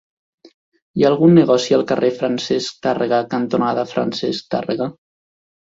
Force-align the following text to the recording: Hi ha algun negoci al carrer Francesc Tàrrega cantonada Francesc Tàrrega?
Hi 0.99 1.03
ha 1.05 1.11
algun 1.13 1.35
negoci 1.41 1.77
al 1.77 1.85
carrer 1.93 2.11
Francesc 2.23 2.81
Tàrrega 2.87 3.21
cantonada 3.37 3.89
Francesc 3.95 4.53
Tàrrega? 4.57 4.95